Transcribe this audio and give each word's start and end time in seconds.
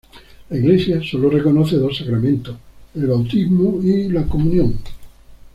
La 0.49 0.57
iglesia 0.57 0.99
sólo 1.03 1.29
reconoce 1.29 1.75
dos 1.75 1.99
sacramentos: 1.99 2.57
el 2.95 3.05
bautismo 3.05 3.79
y 3.83 4.09
la 4.09 4.23
comunión. 4.25 4.79